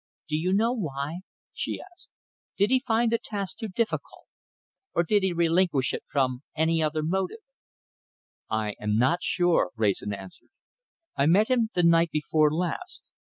"Do 0.27 0.35
you 0.35 0.51
know 0.51 0.71
why?" 0.73 1.19
she 1.53 1.79
asked. 1.79 2.09
"Did 2.57 2.71
he 2.71 2.79
find 2.79 3.11
the 3.11 3.19
task 3.23 3.59
too 3.59 3.67
difficult, 3.67 4.25
or 4.95 5.03
did 5.03 5.21
he 5.21 5.31
relinquish 5.31 5.93
it 5.93 6.01
from 6.09 6.41
any 6.55 6.81
other 6.81 7.03
motive?" 7.03 7.43
"I 8.49 8.73
am 8.79 8.95
not 8.95 9.21
sure," 9.21 9.69
Wrayson 9.75 10.11
answered. 10.11 10.49
"I 11.15 11.27
met 11.27 11.49
him 11.49 11.69
the 11.75 11.83
night 11.83 12.09
before 12.09 12.51
last. 12.51 13.11